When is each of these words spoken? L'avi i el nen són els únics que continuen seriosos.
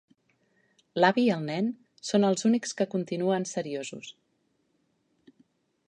L'avi 1.03 1.25
i 1.27 1.29
el 1.33 1.43
nen 1.49 1.67
són 2.11 2.25
els 2.31 2.47
únics 2.51 2.73
que 2.81 2.89
continuen 2.95 3.47
seriosos. 3.53 4.13